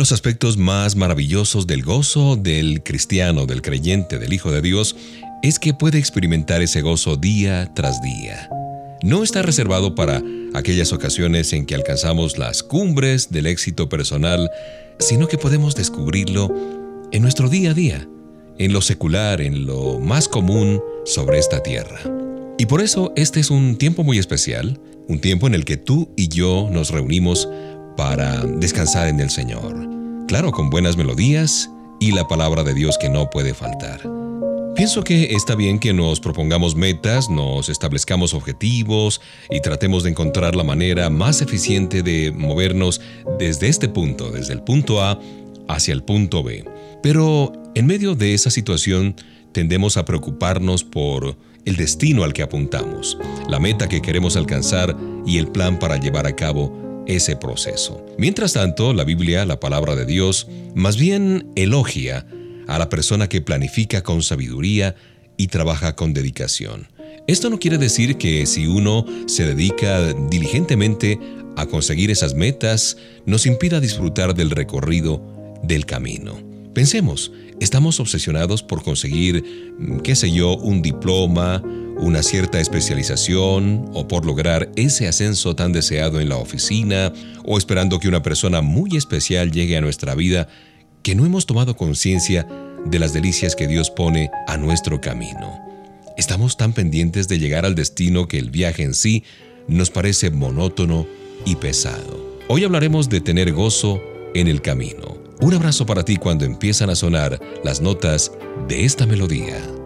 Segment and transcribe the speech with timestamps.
[0.00, 4.96] Los aspectos más maravillosos del gozo del cristiano, del creyente, del Hijo de Dios,
[5.42, 8.48] es que puede experimentar ese gozo día tras día.
[9.02, 10.22] No está reservado para
[10.54, 14.50] aquellas ocasiones en que alcanzamos las cumbres del éxito personal,
[14.98, 16.50] sino que podemos descubrirlo
[17.12, 18.08] en nuestro día a día,
[18.56, 22.00] en lo secular, en lo más común sobre esta tierra.
[22.56, 26.10] Y por eso este es un tiempo muy especial, un tiempo en el que tú
[26.16, 27.50] y yo nos reunimos
[27.96, 29.88] para descansar en el Señor.
[30.26, 34.00] Claro, con buenas melodías y la palabra de Dios que no puede faltar.
[34.74, 40.56] Pienso que está bien que nos propongamos metas, nos establezcamos objetivos y tratemos de encontrar
[40.56, 43.00] la manera más eficiente de movernos
[43.38, 45.20] desde este punto, desde el punto A
[45.68, 46.64] hacia el punto B.
[47.02, 49.16] Pero en medio de esa situación
[49.52, 53.18] tendemos a preocuparnos por el destino al que apuntamos,
[53.48, 54.96] la meta que queremos alcanzar
[55.26, 58.04] y el plan para llevar a cabo ese proceso.
[58.18, 62.26] Mientras tanto, la Biblia, la palabra de Dios, más bien elogia
[62.68, 64.94] a la persona que planifica con sabiduría
[65.36, 66.88] y trabaja con dedicación.
[67.26, 71.18] Esto no quiere decir que si uno se dedica diligentemente
[71.56, 75.22] a conseguir esas metas, nos impida disfrutar del recorrido
[75.62, 76.38] del camino.
[76.74, 81.62] Pensemos, estamos obsesionados por conseguir, qué sé yo, un diploma,
[81.98, 87.12] una cierta especialización o por lograr ese ascenso tan deseado en la oficina
[87.44, 90.48] o esperando que una persona muy especial llegue a nuestra vida
[91.02, 92.46] que no hemos tomado conciencia
[92.86, 95.60] de las delicias que Dios pone a nuestro camino.
[96.16, 99.24] Estamos tan pendientes de llegar al destino que el viaje en sí
[99.68, 101.06] nos parece monótono
[101.44, 102.38] y pesado.
[102.48, 104.00] Hoy hablaremos de tener gozo
[104.34, 105.29] en el camino.
[105.42, 108.30] Un abrazo para ti cuando empiezan a sonar las notas
[108.68, 109.79] de esta melodía.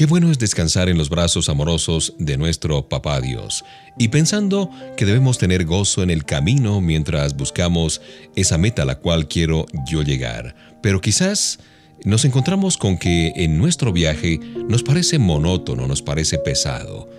[0.00, 3.66] Qué bueno es descansar en los brazos amorosos de nuestro Papá Dios
[3.98, 8.00] y pensando que debemos tener gozo en el camino mientras buscamos
[8.34, 10.54] esa meta a la cual quiero yo llegar.
[10.82, 11.58] Pero quizás
[12.02, 14.40] nos encontramos con que en nuestro viaje
[14.70, 17.10] nos parece monótono, nos parece pesado.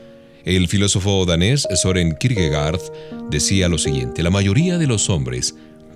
[0.44, 2.82] El filósofo danés Soren Kierkegaard
[3.30, 5.54] decía lo siguiente, la mayoría de los hombres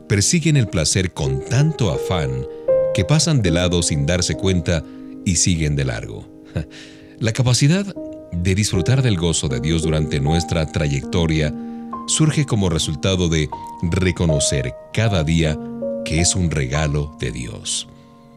[0.08, 2.46] persiguen el placer con tanto afán
[2.94, 4.84] que pasan de lado sin darse cuenta
[5.26, 6.35] y siguen de largo.
[7.20, 7.86] La capacidad
[8.32, 11.54] de disfrutar del gozo de Dios durante nuestra trayectoria
[12.08, 13.50] surge como resultado de
[13.82, 15.58] reconocer cada día
[16.04, 17.88] que es un regalo de Dios.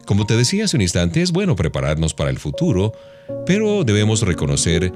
[0.05, 2.93] Como te decía hace un instante, es bueno prepararnos para el futuro,
[3.45, 4.91] pero debemos reconocer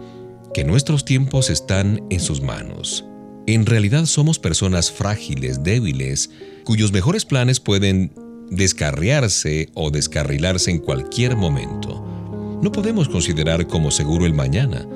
[0.54, 3.06] que nuestros tiempos están en sus manos.
[3.46, 6.32] En realidad somos personas frágiles, débiles,
[6.64, 8.12] cuyos mejores planes pueden
[8.50, 12.13] descarriarse o descarrilarse en cualquier momento
[12.62, 14.88] no podemos considerar como seguro el mañana,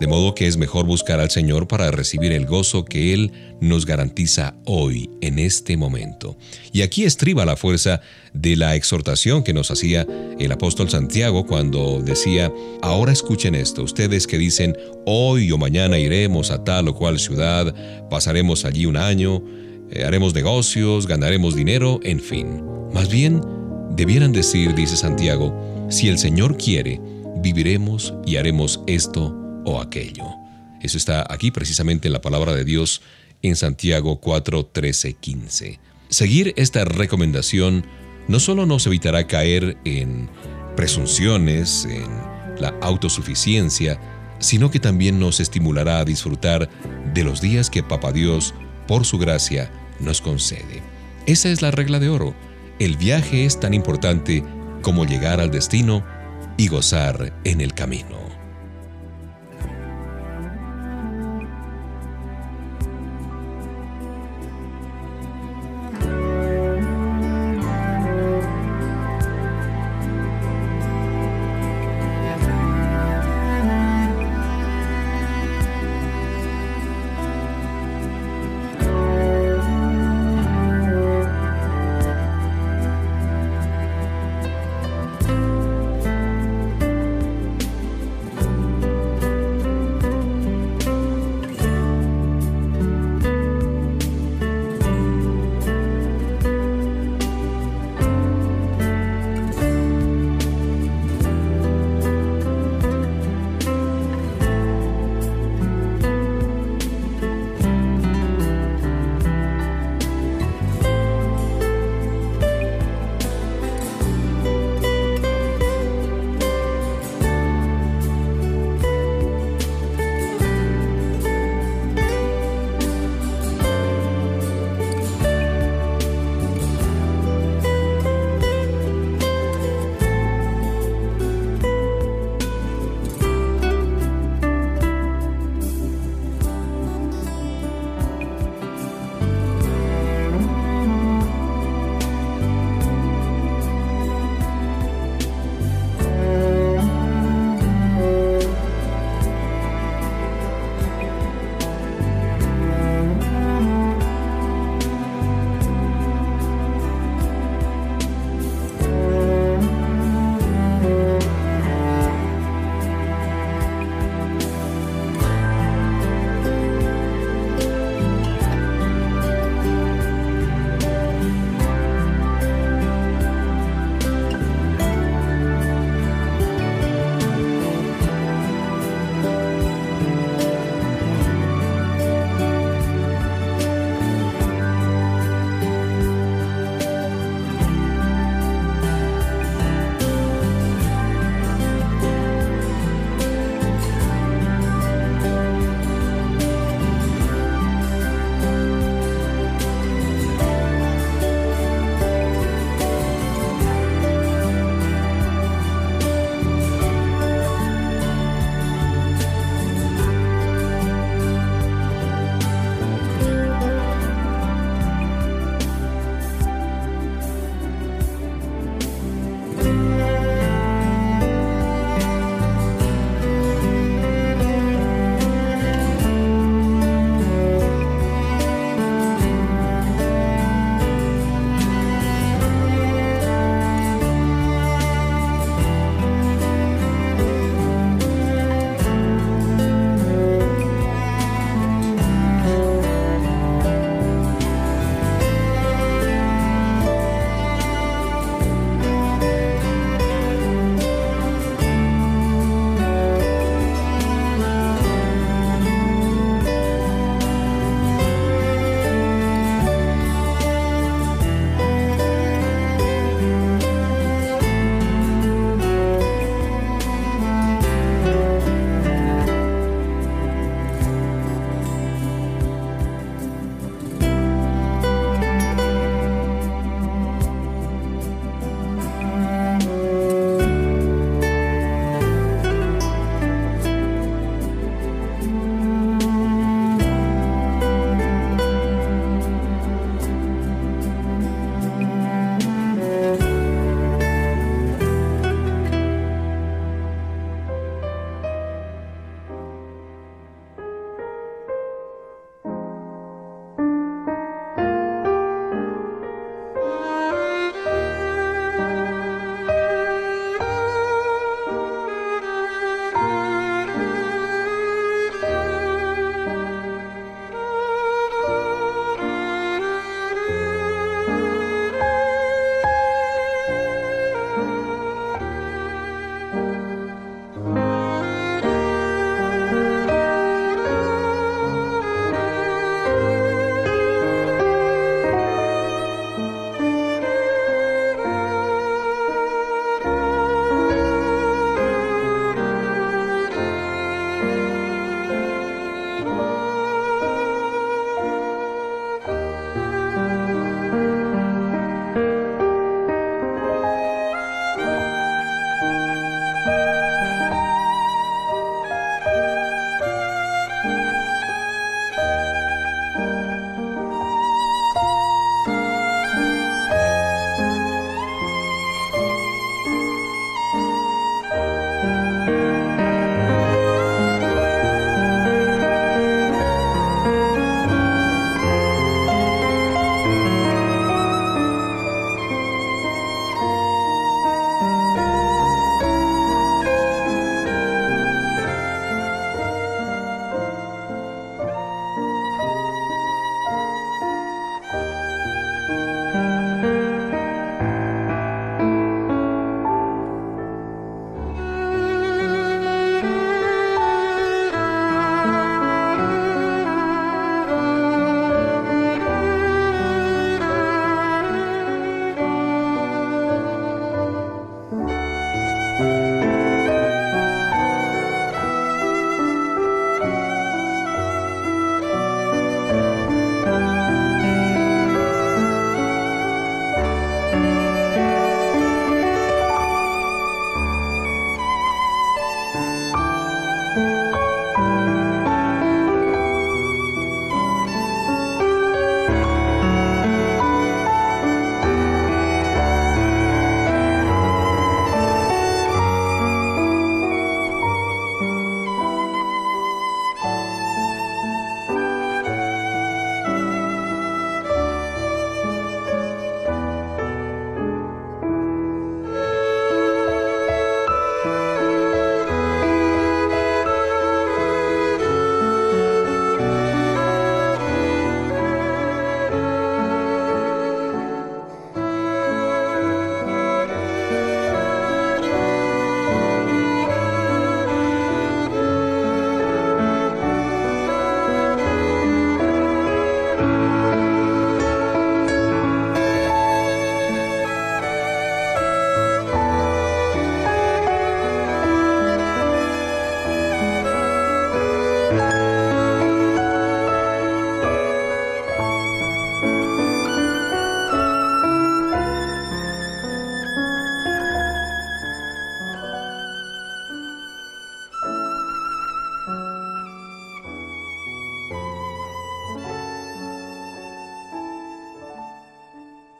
[0.00, 3.86] de modo que es mejor buscar al Señor para recibir el gozo que Él nos
[3.86, 6.36] garantiza hoy, en este momento.
[6.72, 8.00] Y aquí estriba la fuerza
[8.34, 10.06] de la exhortación que nos hacía
[10.38, 12.52] el apóstol Santiago cuando decía,
[12.82, 14.76] ahora escuchen esto, ustedes que dicen,
[15.06, 17.74] hoy o mañana iremos a tal o cual ciudad,
[18.10, 19.42] pasaremos allí un año,
[19.90, 22.62] eh, haremos negocios, ganaremos dinero, en fin.
[22.92, 23.40] Más bien,
[23.92, 27.00] debieran decir, dice Santiago, si el Señor quiere,
[27.38, 30.24] viviremos y haremos esto o aquello.
[30.80, 33.02] Eso está aquí precisamente en la palabra de Dios
[33.42, 35.80] en Santiago 4, 13, 15.
[36.08, 37.86] Seguir esta recomendación
[38.28, 40.28] no solo nos evitará caer en
[40.76, 42.06] presunciones, en
[42.60, 44.00] la autosuficiencia,
[44.38, 46.68] sino que también nos estimulará a disfrutar
[47.14, 48.54] de los días que Papa Dios,
[48.86, 50.82] por su gracia, nos concede.
[51.26, 52.34] Esa es la regla de oro.
[52.78, 54.44] El viaje es tan importante
[54.86, 56.04] como llegar al destino
[56.56, 58.25] y gozar en el camino.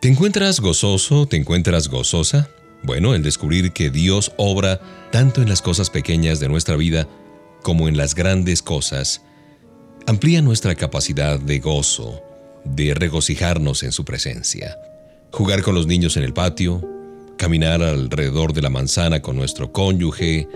[0.07, 1.27] ¿Te encuentras gozoso?
[1.27, 2.49] ¿Te encuentras gozosa?
[2.85, 7.09] Bueno, el descubrir que Dios obra tanto en las cosas pequeñas de nuestra vida
[7.65, 9.23] como en las grandes cosas,
[10.07, 12.23] amplía nuestra capacidad de gozo,
[12.65, 14.79] de regocijarnos en su presencia.
[15.33, 16.89] Jugar con los niños en el patio,
[17.37, 20.47] caminar alrededor de la manzana con nuestro cónyuge,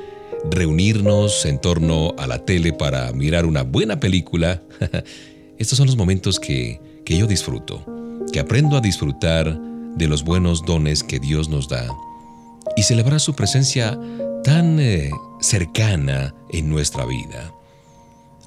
[0.49, 4.63] reunirnos en torno a la tele para mirar una buena película.
[5.59, 7.85] Estos son los momentos que, que yo disfruto,
[8.31, 9.59] que aprendo a disfrutar
[9.97, 11.89] de los buenos dones que Dios nos da
[12.77, 13.99] y celebrar su presencia
[14.45, 17.53] tan eh, cercana en nuestra vida.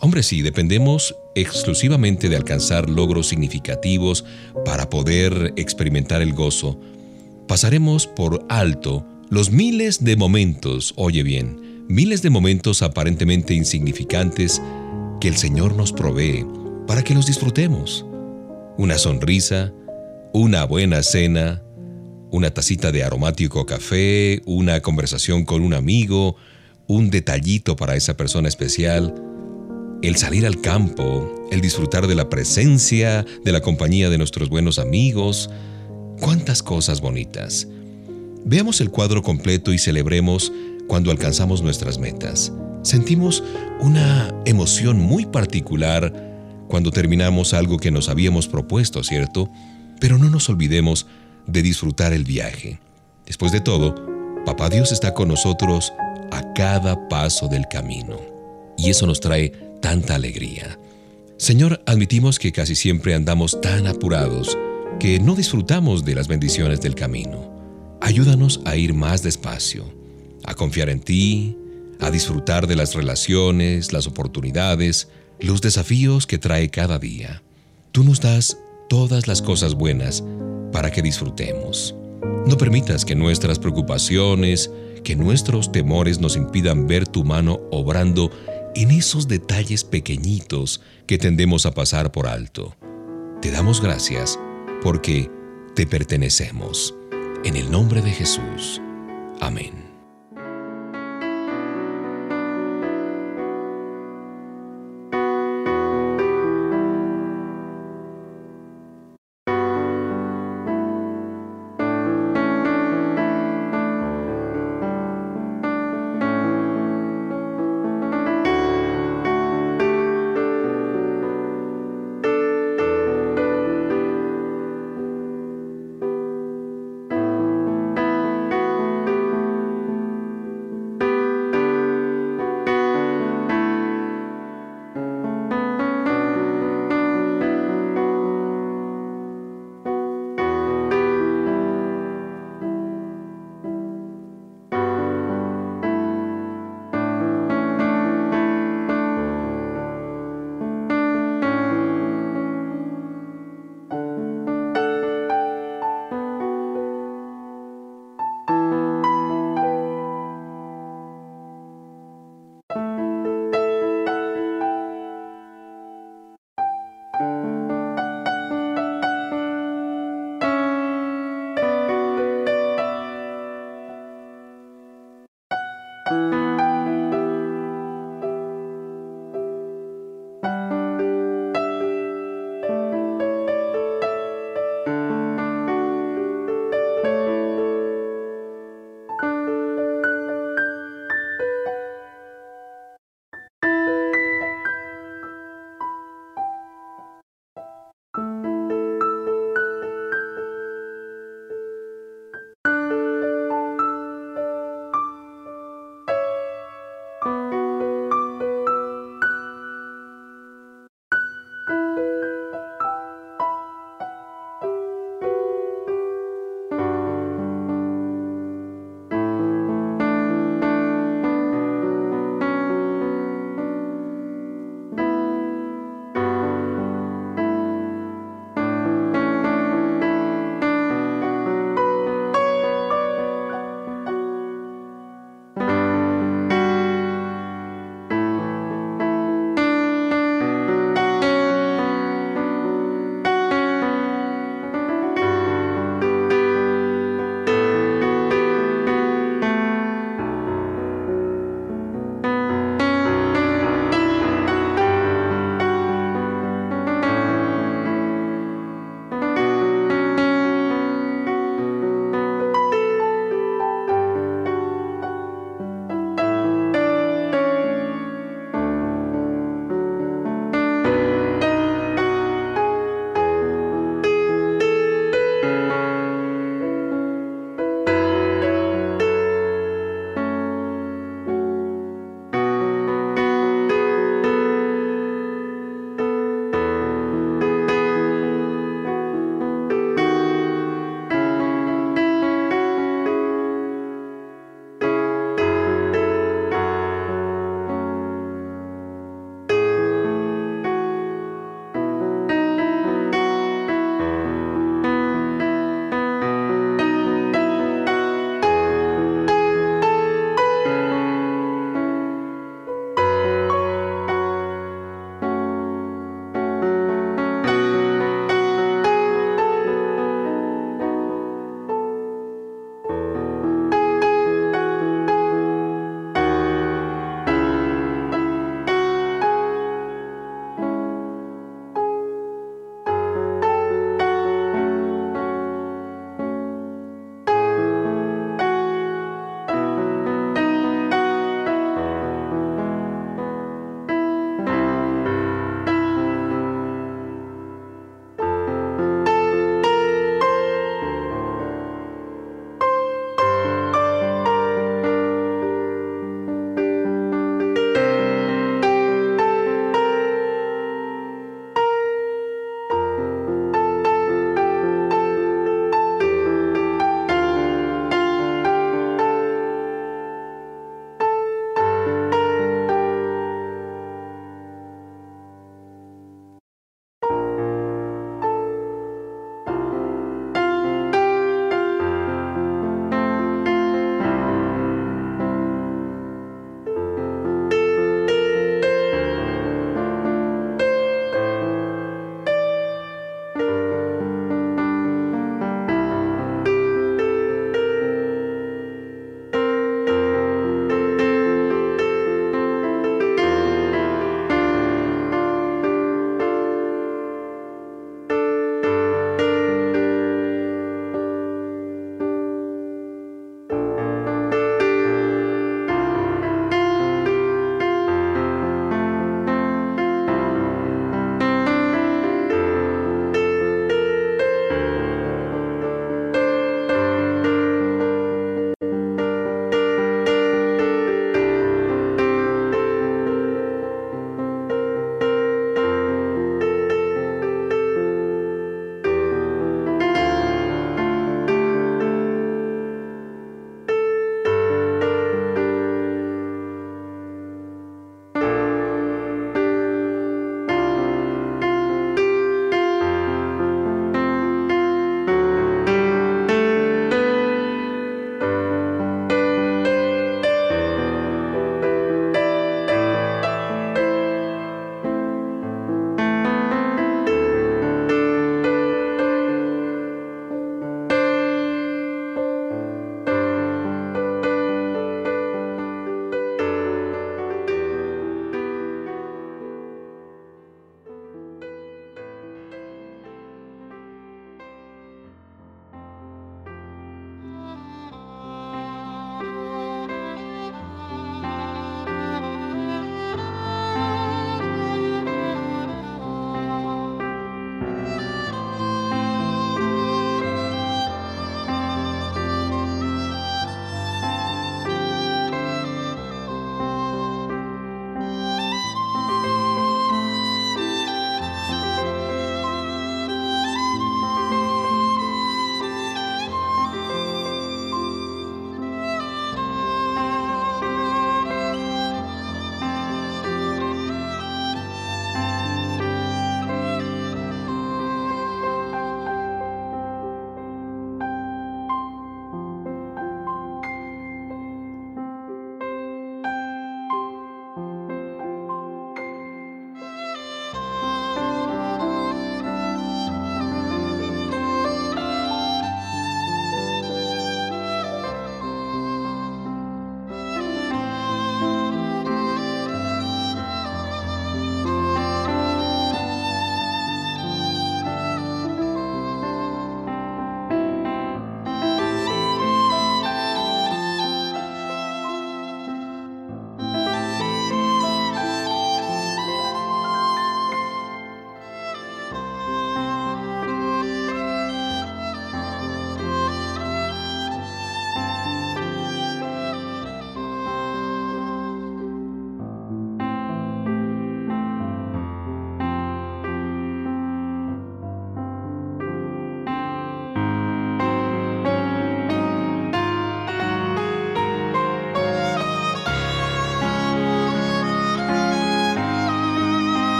[0.00, 4.24] Hombre, sí, dependemos exclusivamente de alcanzar logros significativos
[4.64, 6.78] para poder experimentar el gozo,
[7.46, 14.60] pasaremos por alto los miles de momentos, oye bien, miles de momentos aparentemente insignificantes
[15.20, 16.44] que el Señor nos provee
[16.86, 18.04] para que los disfrutemos.
[18.78, 19.72] Una sonrisa,
[20.32, 21.62] una buena cena,
[22.30, 26.36] una tacita de aromático café, una conversación con un amigo,
[26.86, 29.14] un detallito para esa persona especial,
[30.02, 34.78] el salir al campo, el disfrutar de la presencia, de la compañía de nuestros buenos
[34.78, 35.50] amigos,
[36.18, 37.68] cuántas cosas bonitas.
[38.46, 40.50] Veamos el cuadro completo y celebremos
[40.88, 42.52] cuando alcanzamos nuestras metas.
[42.82, 43.44] Sentimos
[43.80, 46.31] una emoción muy particular
[46.72, 49.50] cuando terminamos algo que nos habíamos propuesto, ¿cierto?
[50.00, 51.06] Pero no nos olvidemos
[51.46, 52.80] de disfrutar el viaje.
[53.26, 53.94] Después de todo,
[54.46, 55.92] Papá Dios está con nosotros
[56.30, 58.18] a cada paso del camino.
[58.78, 59.50] Y eso nos trae
[59.82, 60.78] tanta alegría.
[61.36, 64.56] Señor, admitimos que casi siempre andamos tan apurados
[64.98, 67.52] que no disfrutamos de las bendiciones del camino.
[68.00, 69.92] Ayúdanos a ir más despacio,
[70.46, 71.54] a confiar en ti,
[72.00, 75.08] a disfrutar de las relaciones, las oportunidades,
[75.40, 77.42] los desafíos que trae cada día.
[77.92, 80.24] Tú nos das todas las cosas buenas
[80.72, 81.94] para que disfrutemos.
[82.46, 84.70] No permitas que nuestras preocupaciones,
[85.04, 88.30] que nuestros temores nos impidan ver tu mano obrando
[88.74, 92.76] en esos detalles pequeñitos que tendemos a pasar por alto.
[93.40, 94.38] Te damos gracias
[94.82, 95.30] porque
[95.74, 96.94] te pertenecemos.
[97.44, 98.80] En el nombre de Jesús.
[99.40, 99.81] Amén.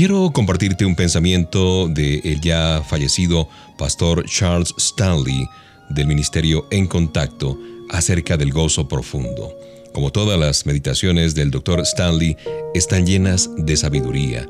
[0.00, 5.46] Quiero compartirte un pensamiento de el ya fallecido pastor Charles Stanley
[5.90, 7.58] del ministerio En Contacto
[7.90, 9.54] acerca del gozo profundo.
[9.92, 11.80] Como todas las meditaciones del Dr.
[11.80, 12.34] Stanley,
[12.72, 14.48] están llenas de sabiduría.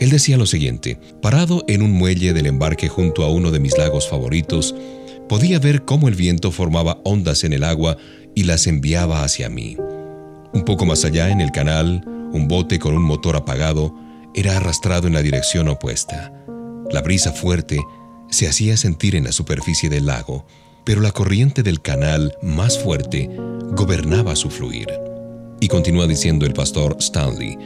[0.00, 3.78] Él decía lo siguiente, parado en un muelle del embarque junto a uno de mis
[3.78, 4.74] lagos favoritos,
[5.28, 7.96] podía ver cómo el viento formaba ondas en el agua
[8.34, 9.76] y las enviaba hacia mí.
[10.52, 15.06] Un poco más allá, en el canal, un bote con un motor apagado era arrastrado
[15.06, 16.32] en la dirección opuesta.
[16.90, 17.78] La brisa fuerte
[18.30, 20.46] se hacía sentir en la superficie del lago,
[20.84, 23.30] pero la corriente del canal más fuerte
[23.72, 24.88] gobernaba su fluir.
[25.60, 27.58] Y continúa diciendo el pastor Stanley,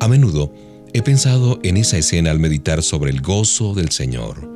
[0.00, 0.52] a menudo
[0.92, 4.48] he pensado en esa escena al meditar sobre el gozo del Señor.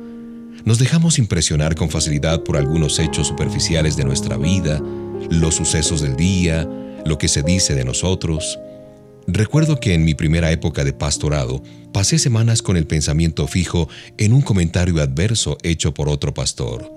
[0.65, 4.81] Nos dejamos impresionar con facilidad por algunos hechos superficiales de nuestra vida,
[5.29, 6.67] los sucesos del día,
[7.05, 8.57] lo que se dice de nosotros.
[9.27, 11.63] Recuerdo que en mi primera época de pastorado
[11.93, 16.91] pasé semanas con el pensamiento fijo en un comentario adverso hecho por otro pastor.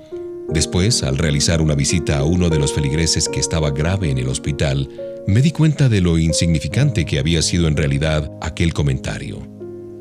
[0.49, 4.29] Después, al realizar una visita a uno de los feligreses que estaba grave en el
[4.29, 4.89] hospital,
[5.27, 9.47] me di cuenta de lo insignificante que había sido en realidad aquel comentario.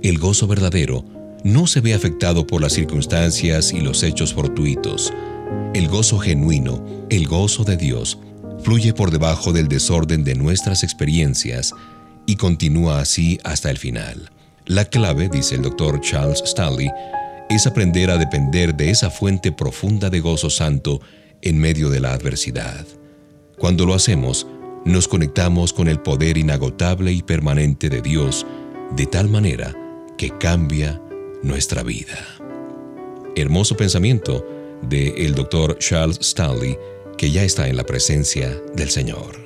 [0.02, 1.04] El gozo verdadero
[1.44, 5.14] no se ve afectado por las circunstancias y los hechos fortuitos.
[5.74, 8.20] El gozo genuino, el gozo de Dios,
[8.64, 11.74] fluye por debajo del desorden de nuestras experiencias
[12.26, 14.30] y continúa así hasta el final.
[14.66, 16.90] La clave, dice el doctor Charles Stanley,
[17.50, 21.02] es aprender a depender de esa fuente profunda de gozo santo
[21.42, 22.86] en medio de la adversidad.
[23.58, 24.48] Cuando lo hacemos,
[24.86, 28.46] nos conectamos con el poder inagotable y permanente de Dios
[28.96, 29.76] de tal manera
[30.18, 31.02] que cambia
[31.44, 32.18] nuestra vida.
[33.36, 34.46] Hermoso pensamiento
[34.82, 35.78] de el Dr.
[35.80, 36.78] Charles Stanley
[37.18, 39.45] que ya está en la presencia del Señor.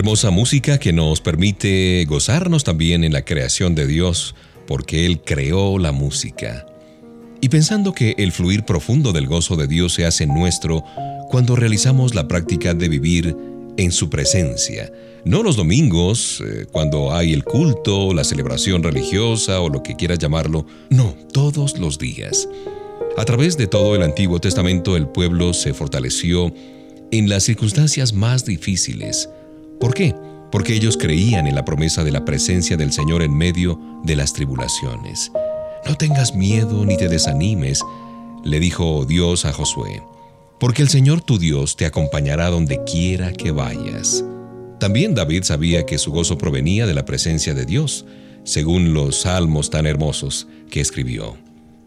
[0.00, 4.34] Hermosa música que nos permite gozarnos también en la creación de Dios,
[4.66, 6.64] porque Él creó la música.
[7.42, 10.82] Y pensando que el fluir profundo del gozo de Dios se hace nuestro
[11.28, 13.36] cuando realizamos la práctica de vivir
[13.76, 14.90] en su presencia.
[15.26, 20.18] No los domingos, eh, cuando hay el culto, la celebración religiosa o lo que quieras
[20.18, 22.48] llamarlo, no, todos los días.
[23.18, 26.54] A través de todo el Antiguo Testamento el pueblo se fortaleció
[27.10, 29.28] en las circunstancias más difíciles.
[29.80, 30.14] ¿Por qué?
[30.52, 34.34] Porque ellos creían en la promesa de la presencia del Señor en medio de las
[34.34, 35.32] tribulaciones.
[35.86, 37.82] No tengas miedo ni te desanimes,
[38.44, 40.02] le dijo Dios a Josué,
[40.58, 44.22] porque el Señor tu Dios te acompañará donde quiera que vayas.
[44.78, 48.04] También David sabía que su gozo provenía de la presencia de Dios,
[48.44, 51.36] según los salmos tan hermosos que escribió.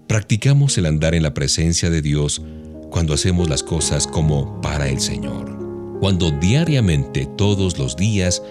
[0.07, 2.41] Practicamos el andar en la presencia de Dios
[2.89, 5.62] cuando hacemos las cosas como para el Señor.
[5.99, 8.41] Cuando diariamente, todos los días,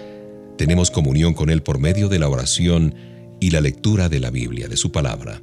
[0.57, 2.95] tenemos comunión con Él por medio de la oración
[3.39, 5.41] y la lectura de la Biblia, de su palabra.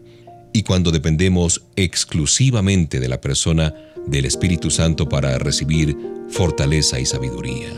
[0.52, 3.74] Y cuando dependemos exclusivamente de la persona
[4.06, 5.96] del Espíritu Santo para recibir
[6.28, 7.68] fortaleza y sabiduría.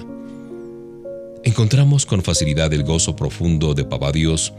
[1.44, 4.52] Encontramos con facilidad el gozo profundo de Papá Dios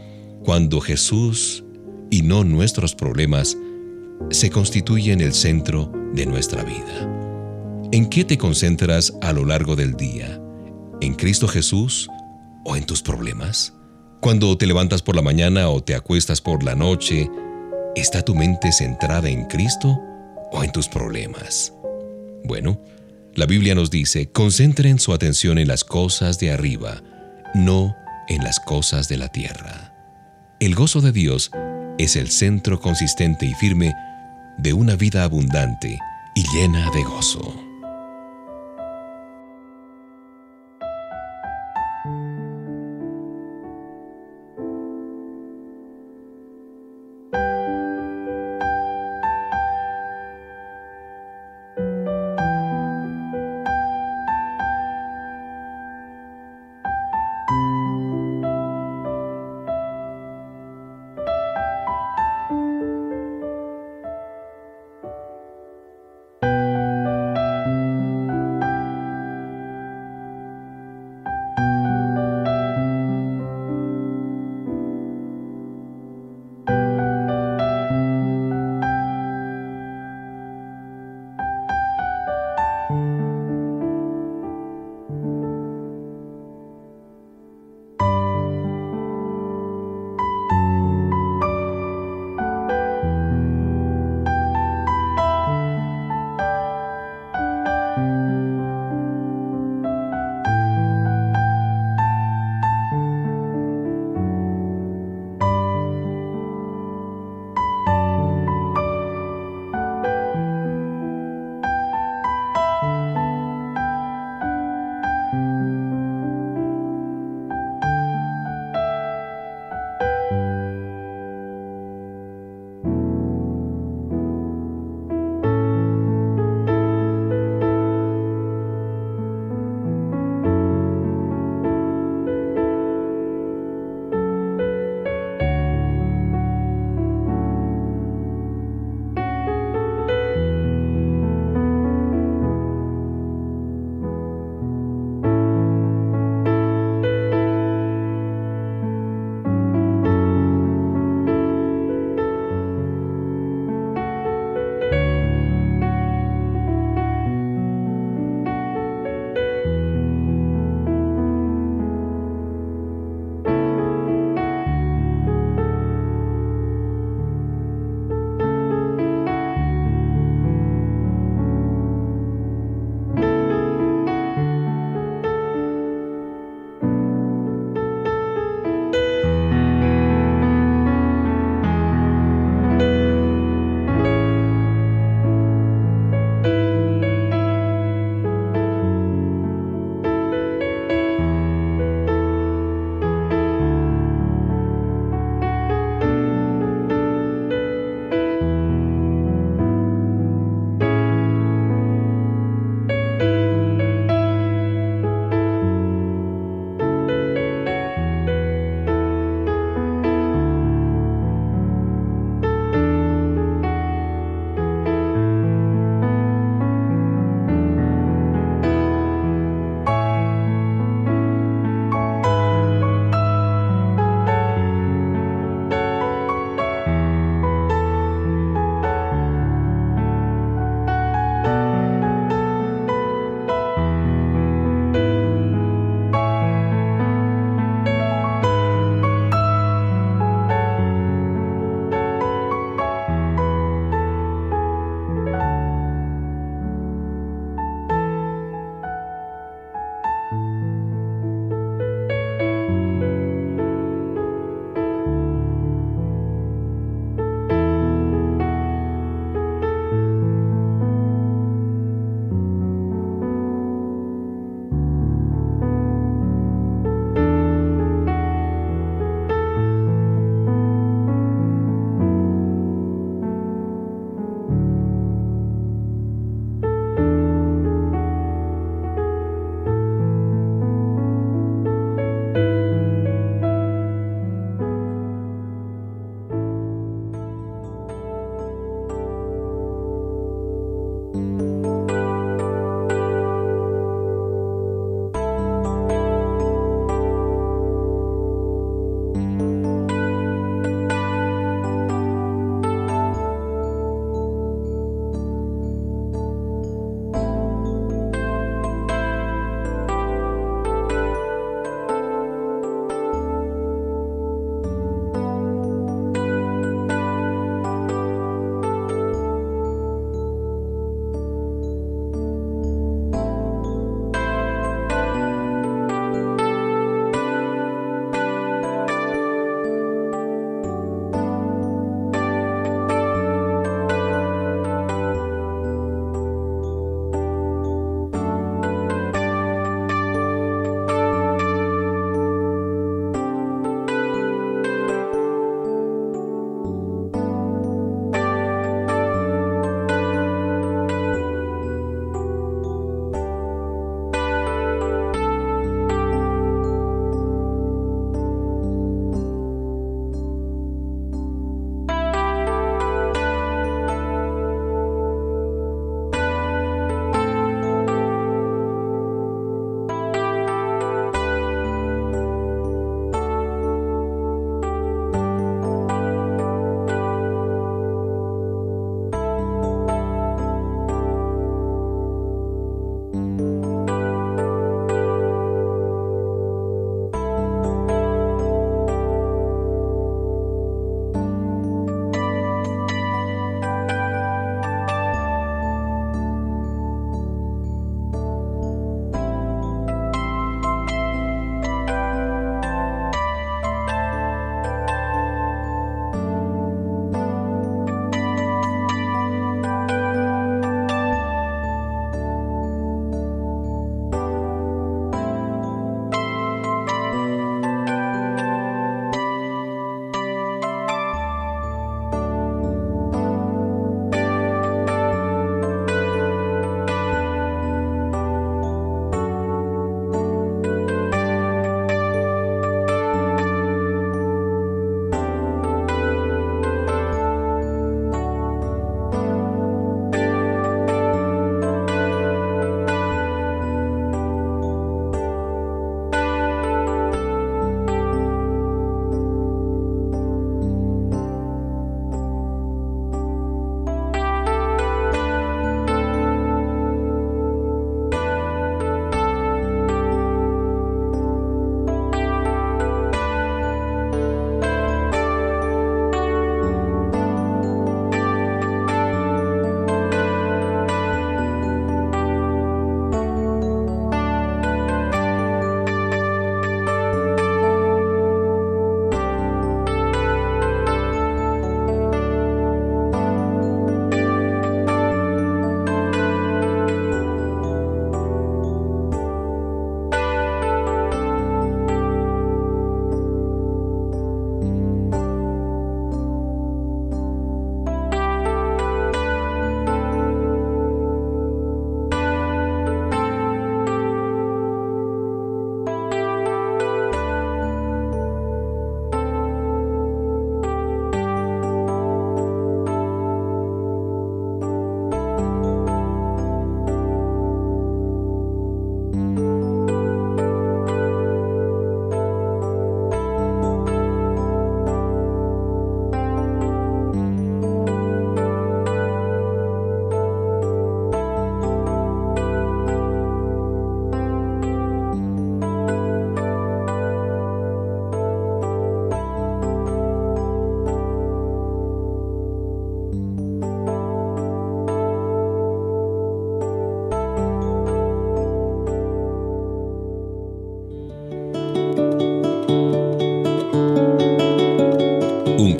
[0.44, 1.64] cuando Jesús
[2.10, 3.56] y no nuestros problemas
[4.30, 7.23] se constituyen el centro de nuestra vida.
[7.94, 10.40] ¿En qué te concentras a lo largo del día?
[11.00, 12.10] ¿En Cristo Jesús
[12.64, 13.72] o en tus problemas?
[14.20, 17.30] Cuando te levantas por la mañana o te acuestas por la noche,
[17.94, 20.00] ¿está tu mente centrada en Cristo
[20.50, 21.72] o en tus problemas?
[22.42, 22.80] Bueno,
[23.36, 27.00] la Biblia nos dice, concentren su atención en las cosas de arriba,
[27.54, 27.94] no
[28.26, 29.94] en las cosas de la tierra.
[30.58, 31.52] El gozo de Dios
[31.98, 33.94] es el centro consistente y firme
[34.58, 35.96] de una vida abundante
[36.34, 37.54] y llena de gozo.